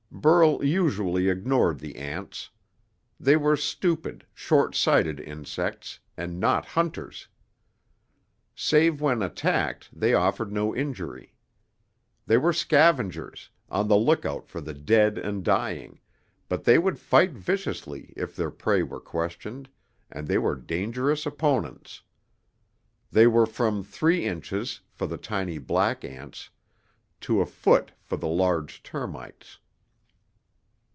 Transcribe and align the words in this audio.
Burl 0.13 0.63
usually 0.63 1.29
ignored 1.29 1.79
the 1.79 1.95
ants. 1.95 2.51
They 3.19 3.35
were 3.37 3.55
stupid, 3.57 4.23
short 4.35 4.75
sighted 4.75 5.19
insects, 5.19 5.99
and 6.15 6.39
not 6.39 6.63
hunters. 6.65 7.27
Save 8.53 9.01
when 9.01 9.23
attacked, 9.23 9.89
they 9.91 10.13
offered 10.13 10.51
no 10.51 10.75
injury. 10.75 11.33
They 12.27 12.37
were 12.37 12.53
scavengers, 12.53 13.49
on 13.67 13.87
the 13.87 13.95
lookout 13.97 14.47
for 14.47 14.61
the 14.61 14.75
dead 14.75 15.17
and 15.17 15.43
dying, 15.43 15.99
but 16.49 16.65
they 16.65 16.77
would 16.77 16.99
fight 16.99 17.31
viciously 17.31 18.13
if 18.15 18.35
their 18.35 18.51
prey 18.51 18.83
were 18.83 19.01
questioned, 19.01 19.69
and 20.11 20.27
they 20.27 20.37
were 20.37 20.55
dangerous 20.55 21.25
opponents. 21.25 22.03
They 23.11 23.25
were 23.25 23.47
from 23.47 23.81
three 23.81 24.25
inches, 24.25 24.81
for 24.91 25.07
the 25.07 25.17
tiny 25.17 25.57
black 25.57 26.03
ants, 26.05 26.51
to 27.21 27.41
a 27.41 27.45
foot 27.47 27.93
for 28.03 28.17
the 28.17 28.27
large 28.29 28.83
termites. 28.83 29.57